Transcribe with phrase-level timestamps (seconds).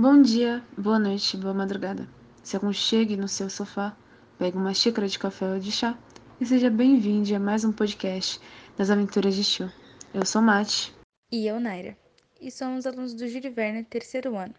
[0.00, 2.08] Bom dia, boa noite, boa madrugada.
[2.42, 3.94] Se aconchegue no seu sofá,
[4.38, 5.94] pegue uma xícara de café ou de chá
[6.40, 8.40] e seja bem-vindo a mais um podcast
[8.78, 9.70] das Aventuras de Tio.
[10.14, 10.94] Eu sou Mate.
[11.30, 11.98] E eu, Naira.
[12.40, 14.54] E somos alunos do Júlio Verne, terceiro ano.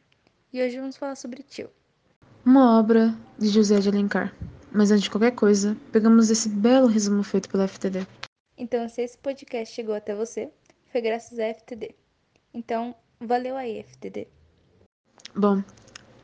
[0.54, 1.71] E hoje vamos falar sobre Tio.
[2.46, 4.31] Uma obra de José de Alencar.
[4.71, 8.05] Mas antes de qualquer coisa, pegamos esse belo resumo feito pela FTD.
[8.55, 10.51] Então, se esse podcast chegou até você,
[10.92, 11.96] foi graças à FTD.
[12.53, 14.28] Então, valeu aí, FTD.
[15.34, 15.63] Bom,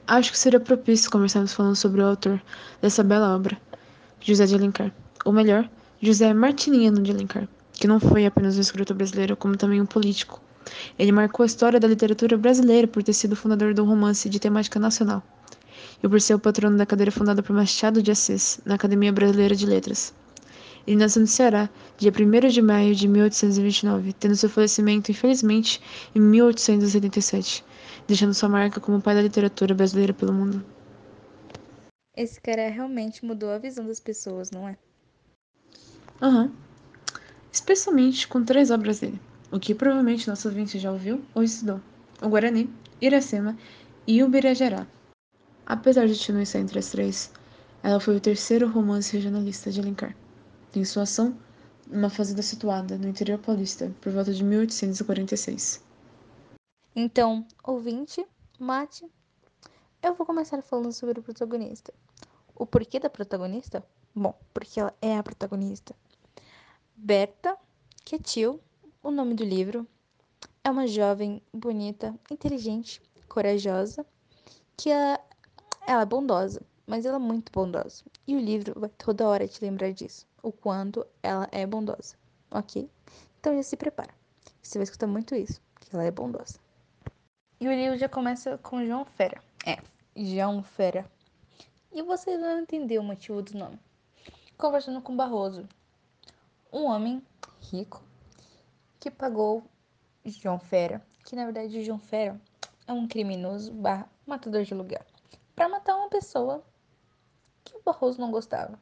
[0.05, 2.41] acho que seria propício começarmos falando sobre o autor
[2.81, 3.57] dessa bela obra,
[4.19, 4.91] José de Alencar.
[5.23, 5.69] Ou melhor,
[6.01, 10.41] José Martiniano de Alencar, que não foi apenas um escritor brasileiro, como também um político.
[10.99, 14.77] Ele marcou a história da literatura brasileira por ter sido fundador do romance de temática
[14.77, 15.23] nacional
[16.03, 19.55] e por ser o patrono da cadeira fundada por Machado de Assis, na Academia Brasileira
[19.55, 20.13] de Letras.
[20.85, 25.81] Ele nasceu no Ceará, dia 1 de maio de 1829, tendo seu falecimento, infelizmente,
[26.13, 27.63] em 1877,
[28.07, 30.65] deixando sua marca como pai da literatura brasileira pelo mundo.
[32.15, 34.77] Esse cara realmente mudou a visão das pessoas, não é?
[36.21, 36.45] Aham.
[36.45, 36.51] Uhum.
[37.51, 39.19] Especialmente com três obras dele,
[39.51, 41.81] o que provavelmente nosso ouvinte já ouviu ou estudou:
[42.21, 42.69] o Guarani,
[43.01, 43.57] Iracema
[44.05, 44.87] e o Birajara.
[45.65, 47.31] Apesar de não estar entre as três,
[47.83, 50.15] ela foi o terceiro romance regionalista de Alencar.
[50.71, 51.35] Tem sua ação
[51.89, 55.86] numa fazenda situada no interior paulista por volta de 1846.
[56.99, 58.25] Então, ouvinte,
[58.57, 59.07] mate,
[60.01, 61.93] eu vou começar falando sobre o protagonista.
[62.55, 63.85] O porquê da protagonista?
[64.15, 65.95] Bom, porque ela é a protagonista.
[66.95, 67.55] Berta,
[68.03, 68.49] que é
[69.03, 69.85] o nome do livro,
[70.63, 72.99] é uma jovem bonita, inteligente,
[73.29, 74.03] corajosa,
[74.75, 75.19] que ela
[75.85, 78.03] ela é bondosa, mas ela é muito bondosa.
[78.25, 82.15] E o livro vai toda hora te lembrar disso, o quanto ela é bondosa,
[82.49, 82.89] ok?
[83.39, 84.15] Então já se prepara.
[84.63, 86.65] Você vai escutar muito isso, que ela é bondosa.
[87.59, 89.41] E o livro já começa com João Fera.
[89.65, 89.79] É,
[90.15, 91.09] João Fera.
[91.91, 93.79] E vocês vão entender o motivo do nome.
[94.55, 95.67] Conversando com Barroso,
[96.71, 97.19] um homem
[97.71, 98.03] rico
[98.99, 99.63] que pagou
[100.23, 102.39] João Fera, que na verdade João Fera
[102.85, 105.03] é um criminoso barra matador de aluguel
[105.55, 106.63] para matar uma pessoa
[107.63, 108.79] que o Barroso não gostava.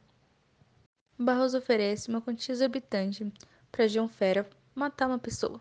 [1.18, 3.32] Barroso oferece uma quantia exorbitante
[3.72, 5.58] para João Fera matar uma pessoa.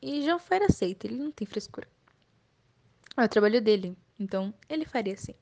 [0.00, 1.88] E João Fera aceita, ele não tem frescura.
[3.18, 5.34] É o trabalho dele, então ele faria assim.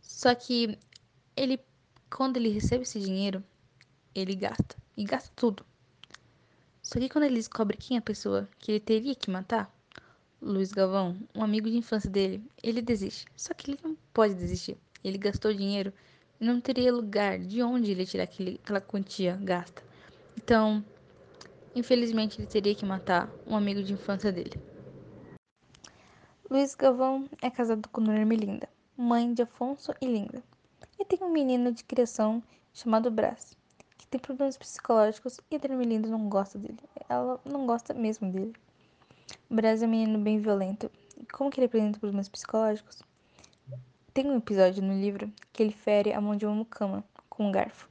[0.00, 0.78] Só que
[1.36, 1.58] ele,
[2.08, 3.42] quando ele recebe esse dinheiro,
[4.14, 4.76] ele gasta.
[4.96, 5.66] E gasta tudo.
[6.80, 9.68] Só que quando ele descobre quem é a pessoa que ele teria que matar,
[10.40, 13.26] Luiz Galvão, um amigo de infância dele, ele desiste.
[13.34, 14.76] Só que ele não pode desistir.
[15.02, 15.92] Ele gastou dinheiro
[16.40, 19.82] e não teria lugar de onde ele tirar aquele, aquela quantia gasta.
[20.36, 20.84] Então,
[21.74, 24.75] infelizmente, ele teria que matar um amigo de infância dele.
[26.48, 30.44] Luiz Galvão é casado com Dona Melinda, mãe de Afonso e Linda.
[30.96, 32.40] E tem um menino de criação
[32.72, 33.56] chamado Brás,
[33.98, 36.78] que tem problemas psicológicos e Dona Melinda não gosta dele.
[37.08, 38.54] Ela não gosta mesmo dele.
[39.50, 40.88] Brás é um menino bem violento.
[41.32, 43.02] Como que ele apresenta problemas psicológicos?
[44.14, 47.50] Tem um episódio no livro que ele fere a mão de uma mucama com um
[47.50, 47.88] garfo.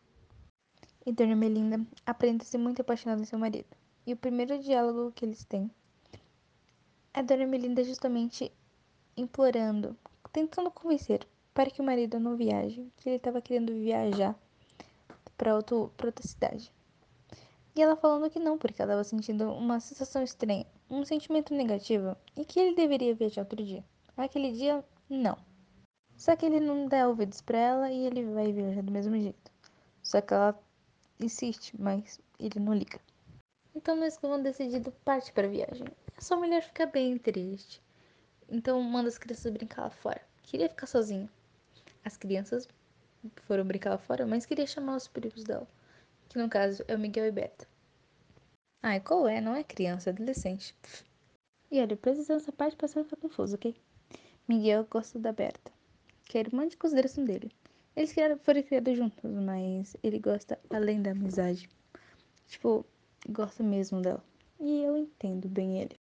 [1.05, 3.67] E Dona Melinda aparenta ser muito apaixonada em seu marido.
[4.07, 5.69] E o primeiro diálogo que eles têm
[7.15, 8.51] é Dona Melinda justamente
[9.15, 9.95] implorando,
[10.33, 14.37] tentando convencer para que o marido não viaje, que ele estava querendo viajar
[15.37, 16.73] para outra cidade.
[17.73, 22.17] E ela falando que não, porque ela estava sentindo uma sensação estranha, um sentimento negativo,
[22.35, 23.83] e que ele deveria viajar outro dia.
[24.17, 25.37] Aquele dia, não.
[26.17, 29.51] Só que ele não dá ouvidos para ela e ele vai viajar do mesmo jeito.
[30.03, 30.59] Só que ela
[31.17, 32.99] insiste, mas ele não liga.
[33.73, 35.87] Então nós vão decidido parte para a viagem.
[36.17, 37.81] Essa mulher fica bem triste.
[38.49, 40.21] Então manda as crianças brincar lá fora.
[40.43, 41.29] Queria ficar sozinha.
[42.03, 42.67] As crianças
[43.43, 45.67] foram brincar lá fora, mas queria chamar os primos dela
[46.35, 47.65] que no caso é o Miguel e Beto.
[48.83, 49.39] Ai, qual é?
[49.39, 50.75] Não é criança, é adolescente.
[51.71, 53.75] E olha, precisando essa parte pra ficar confuso, ok?
[54.47, 55.71] Miguel gosta da Berta,
[56.25, 57.51] que é irmã de consideração dele.
[57.95, 61.69] Eles criaram, foram criados juntos, mas ele gosta além da amizade.
[62.47, 62.85] Tipo,
[63.29, 64.23] gosta mesmo dela.
[64.59, 65.95] E eu entendo bem ele.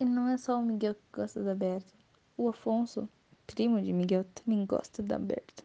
[0.00, 1.92] E não é só o Miguel que gosta da Berta.
[2.36, 3.08] O Afonso,
[3.46, 5.64] primo de Miguel, também gosta da Berta.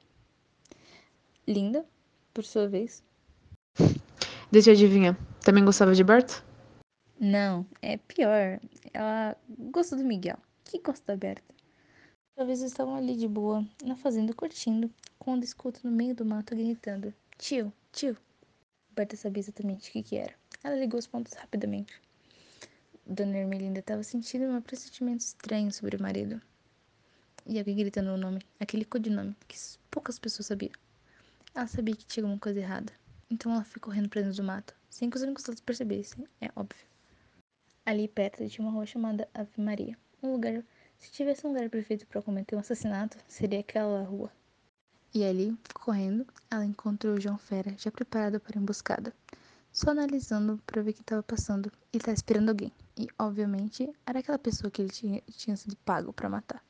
[1.47, 1.85] Linda,
[2.33, 3.03] por sua vez,
[4.53, 5.17] Deixa eu adivinhar.
[5.43, 6.43] Também gostava de Berta?
[7.19, 8.59] Não, é pior.
[8.93, 11.55] Ela gosta do Miguel, que gosta da Berta.
[12.35, 17.11] Talvez estavam ali de boa, na fazenda curtindo, quando escuta no meio do mato gritando:
[17.35, 18.15] Tio, tio.
[18.91, 20.35] Berta sabia exatamente o que, que era.
[20.63, 21.99] Ela ligou os pontos rapidamente.
[23.05, 26.41] Dona Ermelinda estava sentindo um pressentimento estranho sobre o marido.
[27.45, 29.57] e alguém gritando o nome, aquele codinome que
[29.91, 30.71] poucas pessoas sabiam.
[31.53, 32.93] Ela sabia que tinha alguma coisa errada,
[33.29, 36.85] então ela foi correndo para dentro do mato, sem que os amigos percebessem, é óbvio.
[37.85, 40.63] Ali perto tinha uma rua chamada Ave Maria, um lugar.
[40.97, 44.31] Se tivesse um lugar perfeito para cometer um assassinato, seria aquela rua.
[45.13, 49.13] E ali, correndo, ela encontrou o João Fera, já preparado para a emboscada,
[49.73, 51.71] só analisando para ver quem estava passando.
[51.91, 56.13] Ele estava esperando alguém, e obviamente era aquela pessoa que ele tinha, tinha sido pago
[56.13, 56.63] para matar.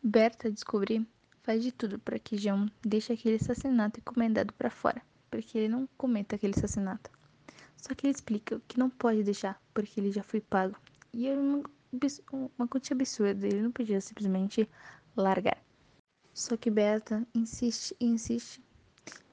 [0.00, 1.04] Berta descobri
[1.42, 5.88] faz de tudo para que João deixe aquele assassinato encomendado para fora, porque ele não
[5.96, 7.10] cometa aquele assassinato.
[7.76, 10.76] Só que ele explica que não pode deixar, porque ele já foi pago.
[11.12, 11.62] E era uma,
[12.56, 14.68] uma quantia absurda, ele não podia simplesmente
[15.16, 15.60] largar.
[16.32, 18.62] Só que Berta insiste e insiste.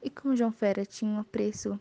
[0.01, 1.79] E como João Fera tinha um apreço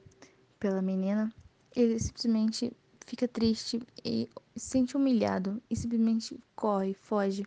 [0.62, 1.28] pela menina,
[1.74, 2.72] ele simplesmente
[3.04, 7.44] fica triste e se sente humilhado e simplesmente corre, foge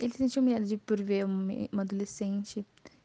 [0.00, 2.64] ele se sente humilhado por ver uma adolescente,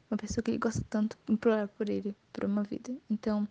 [0.09, 2.95] uma pessoa que ele gosta tanto, implorar por ele, por uma vida.
[3.09, 3.45] Então,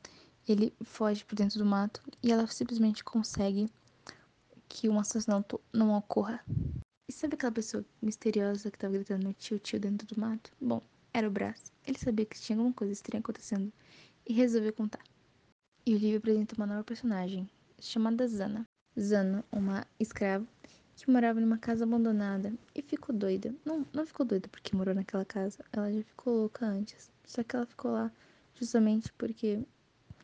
[0.49, 3.69] ele foge por dentro do mato e ela simplesmente consegue
[4.71, 6.43] que um assassinato não ocorra.
[7.07, 10.51] E sabe aquela pessoa misteriosa que estava gritando tio, tio dentro do mato?
[10.59, 10.81] Bom,
[11.13, 11.71] era o Brás.
[11.87, 13.71] Ele sabia que tinha alguma coisa estranha acontecendo
[14.27, 15.12] e resolveu contar.
[15.85, 17.51] E o livro apresenta uma nova personagem,
[17.81, 18.65] chamada Zana.
[18.97, 20.47] Zana, uma escrava
[20.95, 23.53] que morava numa casa abandonada e ficou doida.
[23.65, 27.11] Não, não ficou doida porque morou naquela casa, ela já ficou louca antes.
[27.25, 28.13] Só que ela ficou lá
[28.55, 29.67] justamente porque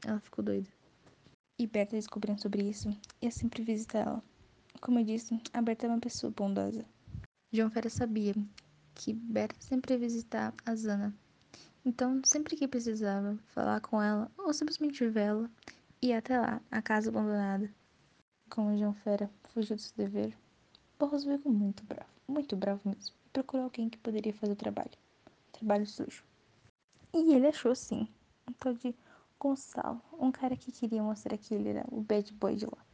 [0.07, 0.69] ela ficou doida.
[1.59, 2.89] E Berta descobrindo sobre isso
[3.21, 4.23] ia sempre visitar ela.
[4.81, 6.85] Como eu disse, a Berta é uma pessoa bondosa.
[7.53, 8.33] João Fera sabia
[8.95, 11.13] que Berta sempre ia visitar a Zana.
[11.89, 15.49] Então, sempre que precisava falar com ela ou simplesmente vê-la,
[16.03, 17.73] ia até lá, a casa abandonada.
[18.51, 20.37] Como João Fera fugiu do seu dever,
[20.99, 24.91] Barroso ficou muito bravo, muito bravo mesmo, e procurou alguém que poderia fazer o trabalho.
[25.51, 26.23] Trabalho sujo.
[27.15, 28.07] E ele achou sim,
[28.47, 28.95] um tal de
[29.41, 32.85] Gonçalo, um cara que queria mostrar que ele era o bad boy de lá.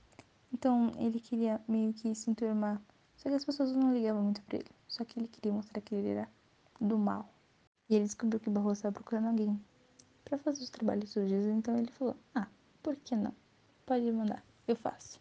[0.53, 2.81] Então ele queria meio que se enturmar,
[3.17, 5.97] só que as pessoas não ligavam muito pra ele, só que ele queria mostrar que
[5.97, 6.29] ele era
[6.81, 7.34] do mal.
[7.89, 9.61] E ele descobriu que Barroso estava procurando alguém
[10.25, 12.49] para fazer os trabalhos sujos, então ele falou: Ah,
[12.83, 13.35] por que não?
[13.85, 15.21] Pode mandar, eu faço.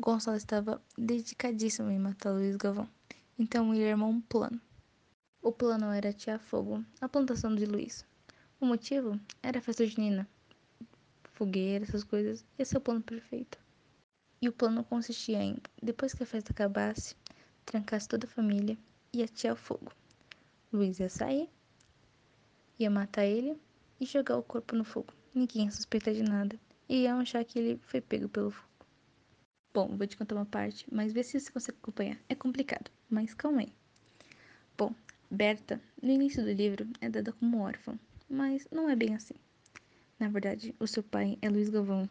[0.00, 2.88] Gonçalo estava dedicadíssimo em matar Luiz Galvão,
[3.38, 4.60] então ele armou um plano.
[5.40, 8.04] O plano era atirar fogo na plantação de Luiz.
[8.60, 10.28] O motivo era a festa junina,
[11.32, 12.44] fogueira, essas coisas.
[12.58, 13.58] Esse é o plano perfeito.
[14.42, 17.14] E o plano consistia em, depois que a festa acabasse,
[17.64, 18.76] trancasse toda a família
[19.12, 19.92] e atirar o fogo.
[20.72, 21.48] Luiz ia sair,
[22.78, 23.58] ia matar ele
[24.00, 25.12] e jogar o corpo no fogo.
[25.34, 26.58] Ninguém ia suspeitar de nada
[26.88, 28.68] e ia achar que ele foi pego pelo fogo.
[29.74, 32.18] Bom, vou te contar uma parte, mas vê se você consegue acompanhar.
[32.28, 33.72] É complicado, mas calma aí.
[34.76, 34.94] Bom,
[35.30, 37.98] Berta, no início do livro, é dada como órfã,
[38.28, 39.34] mas não é bem assim.
[40.18, 42.08] Na verdade, o seu pai é Luiz Galvão,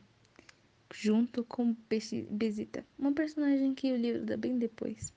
[0.94, 1.76] junto com
[2.30, 5.14] Besita, uma personagem que o livro dá bem depois.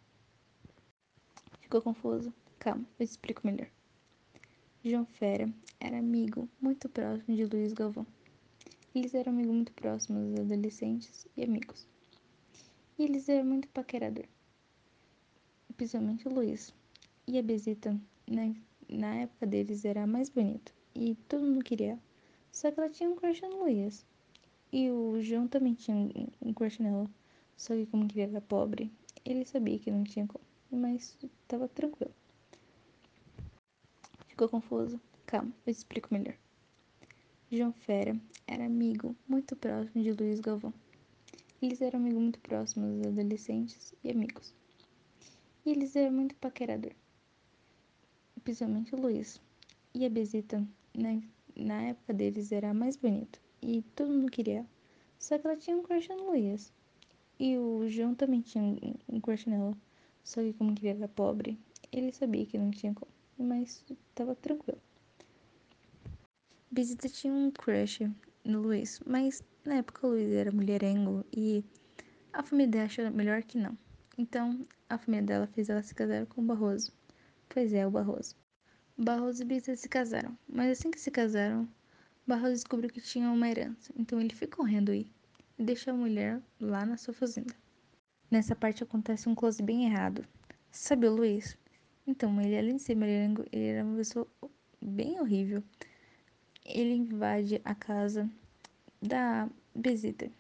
[1.61, 2.33] Ficou confuso?
[2.59, 3.69] Calma, eu te explico melhor.
[4.83, 5.47] João Fera
[5.79, 8.07] era amigo muito próximo de Luiz Galvão.
[8.95, 11.87] Eles eram amigos muito próximos, adolescentes e amigos.
[12.99, 14.25] E eles eram muito paquerador.
[15.77, 16.73] Principalmente o Luiz.
[17.27, 17.95] E a Besita,
[18.27, 18.57] né,
[18.89, 20.73] na época deles, era a mais bonita.
[20.95, 22.01] E todo mundo queria ela.
[22.51, 24.07] Só que ela tinha um crush no Luiz.
[24.73, 25.95] E o João também tinha
[26.41, 27.07] um crush nela.
[27.55, 28.91] Só que como ele era pobre,
[29.27, 30.43] ele sabia que não tinha como.
[30.71, 32.15] Mas tava tranquilo.
[34.41, 34.99] Ficou confuso?
[35.27, 36.35] Calma, eu explico melhor.
[37.53, 40.73] João Fera era amigo muito próximo de Luiz Galvão.
[41.61, 44.55] Eles eram amigos muito próximos, adolescentes e amigos.
[45.67, 46.93] E eles eram muito paquerador.
[48.43, 49.39] Principalmente o Luiz.
[49.93, 50.67] E a Besita,
[50.97, 51.23] né,
[51.55, 53.39] na época deles, era a mais bonita.
[53.61, 54.71] E todo mundo queria ela.
[55.19, 56.73] Só que ela tinha um crush no Luiz.
[57.39, 58.65] E o João também tinha
[59.07, 59.77] um crush nela.
[60.25, 61.59] Só que como ele era pobre,
[61.93, 63.20] ele sabia que não tinha como.
[63.41, 63.83] Mas
[64.15, 64.79] tava tranquilo.
[66.71, 68.01] Besita tinha um crush
[68.45, 71.65] no Luiz, mas na época o Luiz era mulherengo e
[72.35, 73.77] a família dela achou melhor que não.
[74.19, 76.93] Então a família dela fez ela se casar com o Barroso.
[77.49, 78.37] Pois é, o Barroso.
[78.97, 81.67] Barroso e Bisa se casaram, mas assim que se casaram,
[82.27, 85.11] Barroso descobriu que tinha uma herança, então ele foi correndo e
[85.59, 87.55] deixou a mulher lá na sua fazenda.
[88.31, 90.29] Nessa parte acontece um close bem errado.
[90.71, 91.57] Sabe o Luiz?
[92.07, 94.27] Então, ele além de ser mulherengo, ele era uma pessoa
[94.81, 95.63] bem horrível.
[96.65, 98.29] Ele invade a casa
[99.01, 100.31] da Besita,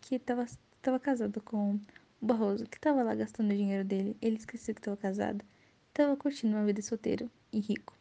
[0.00, 0.46] que estava
[0.80, 1.80] tava casada com o
[2.26, 4.16] Barroso, que estava lá gastando o dinheiro dele.
[4.22, 5.44] Ele esqueceu que estava casado.
[5.88, 7.94] estava curtindo uma vida solteiro e rico.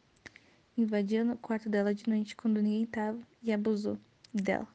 [0.78, 3.98] Invadiu o quarto dela de noite quando ninguém tava e abusou
[4.34, 4.68] dela.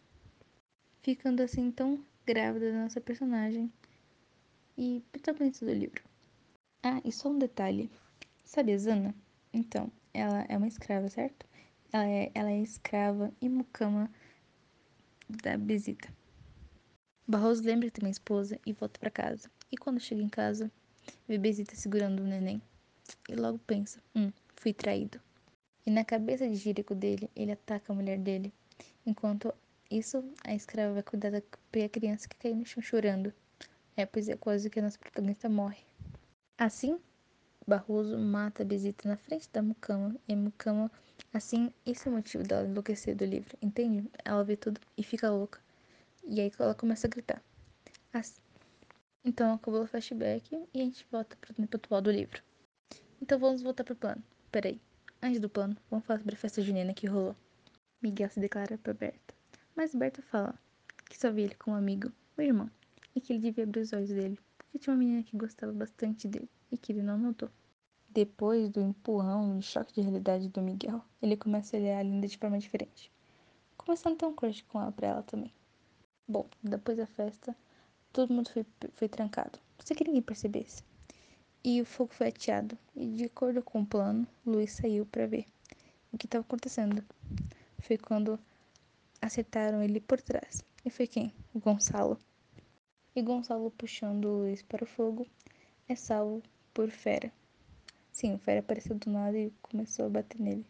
[1.02, 3.72] Ficando assim tão grávida da nossa personagem
[4.76, 6.02] e protagonista do livro.
[6.82, 7.90] Ah, e só um detalhe.
[8.50, 9.14] Sabe a Zana?
[9.52, 11.46] Então, ela é uma escrava, certo?
[11.92, 14.10] Ela é, ela é escrava e mucama
[15.28, 16.12] da Besita.
[17.28, 19.48] Barroso lembra que tem uma esposa e volta para casa.
[19.70, 20.68] E quando chega em casa,
[21.28, 22.60] vê Besita segurando o neném.
[23.28, 25.20] E logo pensa, hum, fui traído.
[25.86, 28.52] E na cabeça de Jerico dele, ele ataca a mulher dele.
[29.06, 29.54] Enquanto
[29.88, 31.42] isso, a escrava vai cuidar da
[31.88, 33.32] criança que caiu no chão chorando.
[33.96, 35.84] É, pois é quase que a nossa protagonista morre.
[36.58, 36.98] Assim,
[37.66, 40.16] Barroso mata Besita na frente da Mucama.
[40.26, 40.90] E a Mucama,
[41.32, 44.10] assim, esse é o motivo dela enlouquecer do livro, entende?
[44.24, 45.60] Ela vê tudo e fica louca.
[46.24, 47.42] E aí ela começa a gritar.
[48.12, 48.40] Assim.
[49.24, 52.42] Então acabou o flashback e a gente volta pro tempo atual do livro.
[53.20, 54.22] Então vamos voltar pro plano.
[54.50, 54.80] Peraí.
[55.22, 57.36] Antes do plano, vamos falar sobre a festa junina que rolou.
[58.00, 59.34] Miguel se declara pra Berta.
[59.76, 60.58] Mas Berta fala
[61.08, 62.70] que só via ele como amigo, o irmão,
[63.14, 66.26] e que ele devia abrir os olhos dele, porque tinha uma menina que gostava bastante
[66.26, 67.50] dele e que ele não notou.
[68.08, 72.26] Depois do empurrão e choque de realidade do Miguel, ele começa a olhar a Linda
[72.26, 73.10] de forma diferente.
[73.76, 75.52] Começando a ter um crush com ela pra ela também.
[76.26, 77.56] Bom, depois da festa,
[78.12, 80.82] todo mundo foi, foi trancado, sem que ninguém percebesse.
[81.62, 85.46] E o fogo foi ateado, e de acordo com o plano, Luiz saiu para ver
[86.12, 87.04] o que estava acontecendo.
[87.80, 88.38] Foi quando
[89.20, 90.64] acertaram ele por trás.
[90.84, 91.32] E foi quem?
[91.54, 92.18] O Gonçalo.
[93.14, 95.26] E Gonçalo, puxando o Luiz para o fogo,
[95.88, 96.42] é salvo
[96.80, 97.30] por Fera.
[98.10, 100.64] Sim, o Fera apareceu do nada e começou a bater nele.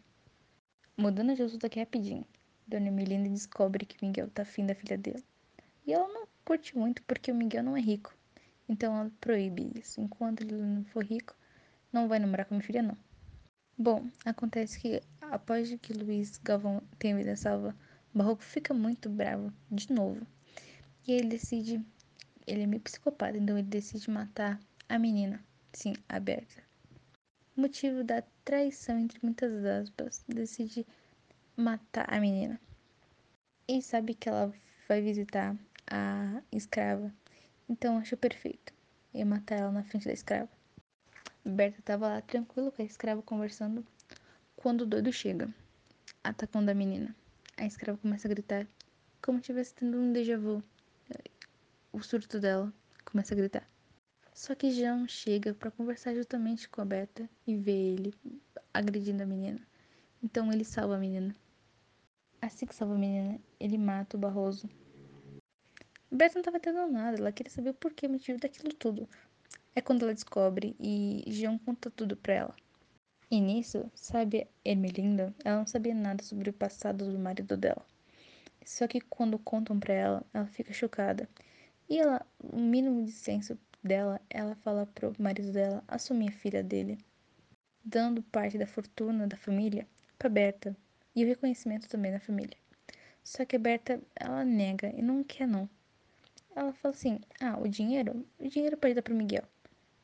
[0.97, 2.25] Mudando de assunto aqui rapidinho,
[2.67, 5.23] Dona Melinda descobre que Miguel tá afim da filha dela.
[5.87, 8.13] E ela não curte muito porque o Miguel não é rico.
[8.67, 10.01] Então ela proíbe isso.
[10.01, 11.33] Enquanto ele não for rico,
[11.93, 12.97] não vai namorar com minha filha, não.
[13.77, 17.73] Bom, acontece que após que Luiz Galvão tenha vida salva,
[18.13, 20.27] Barroco fica muito bravo de novo.
[21.07, 21.81] E ele decide.
[22.45, 25.41] Ele é meio psicopata, então ele decide matar a menina.
[25.73, 26.61] Sim, a Berta.
[27.55, 30.85] Motivo da traição, entre muitas aspas, decide
[31.55, 32.59] matar a menina.
[33.67, 34.53] E sabe que ela
[34.87, 35.55] vai visitar
[35.89, 37.13] a escrava.
[37.69, 38.73] Então achou perfeito.
[39.13, 40.49] Ia matar ela na frente da escrava.
[41.43, 43.85] Berta estava lá tranquilo com a escrava conversando
[44.57, 45.49] quando o doido chega,
[46.21, 47.15] atacando a menina.
[47.57, 48.67] A escrava começa a gritar
[49.21, 50.61] como se estivesse tendo um déjà vu.
[51.93, 52.73] O surto dela
[53.05, 53.70] começa a gritar.
[54.41, 58.11] Só que João chega para conversar justamente com a Berta e vê ele
[58.73, 59.61] agredindo a menina.
[60.23, 61.35] Então ele salva a menina.
[62.41, 64.67] Assim que salva a menina, ele mata o Barroso
[66.11, 69.07] Berta não estava entendendo nada, ela queria saber o porquê, o motivo daquilo tudo.
[69.75, 72.55] É quando ela descobre e João conta tudo pra ela.
[73.29, 77.85] E nisso, sabe, Ermelinda, ela não sabia nada sobre o passado do marido dela.
[78.65, 81.29] Só que quando contam pra ela, ela fica chocada.
[81.87, 86.63] E ela, o mínimo de senso dela, ela fala pro marido dela assumir a filha
[86.63, 86.97] dele,
[87.83, 90.75] dando parte da fortuna da família pra Berta
[91.15, 92.57] e o reconhecimento também da família.
[93.23, 95.69] Só que a Berta, ela nega e não quer não.
[96.55, 98.25] Ela fala assim: Ah, o dinheiro?
[98.39, 99.43] O dinheiro pode dar pro Miguel.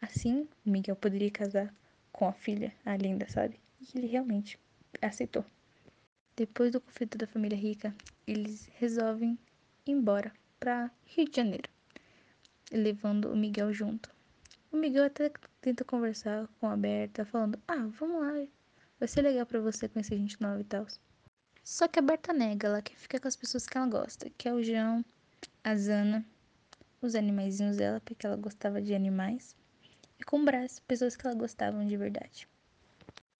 [0.01, 1.73] Assim, o Miguel poderia casar
[2.11, 3.59] com a filha, a linda, sabe?
[3.81, 4.59] E ele realmente
[5.01, 5.43] aceitou.
[6.35, 9.37] Depois do conflito da família rica, eles resolvem
[9.85, 11.69] ir embora para Rio de Janeiro,
[12.71, 14.09] levando o Miguel junto.
[14.71, 15.31] O Miguel até
[15.61, 18.47] tenta conversar com a Berta, falando: Ah, vamos lá,
[18.99, 20.85] vai ser legal para você conhecer gente nova e tal.
[21.63, 24.47] Só que a Berta nega, ela quer ficar com as pessoas que ela gosta, que
[24.47, 25.03] é o João,
[25.63, 26.25] a Zana
[27.01, 29.55] os animaizinhos dela, porque ela gostava de animais,
[30.19, 32.47] e com o Brás, pessoas que ela gostavam de verdade.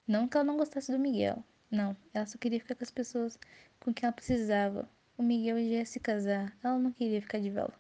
[0.08, 3.38] Não que ela não gostasse do Miguel, não, ela só queria ficar com as pessoas
[3.80, 4.90] com quem ela precisava.
[5.18, 7.74] O Miguel já ia se casar, ela não queria ficar de vela.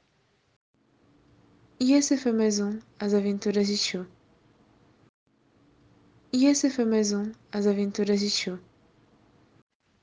[1.79, 4.07] E esse foi mais um As Aventuras de Chu.
[6.33, 8.59] E esse foi mais um As Aventuras de Chu.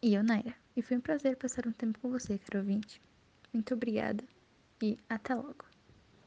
[0.00, 0.54] E eu, Naira.
[0.76, 3.02] E foi um prazer passar um tempo com você, caro ouvinte.
[3.52, 4.22] Muito obrigada
[4.80, 5.64] e até logo.